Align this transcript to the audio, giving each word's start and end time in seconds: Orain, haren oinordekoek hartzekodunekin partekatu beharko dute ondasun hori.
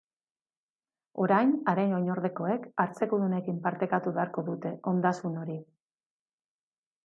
Orain, 1.25 1.51
haren 1.73 1.93
oinordekoek 1.97 2.65
hartzekodunekin 2.85 3.61
partekatu 3.69 4.17
beharko 4.19 4.47
dute 4.51 4.75
ondasun 4.95 5.41
hori. 5.45 5.63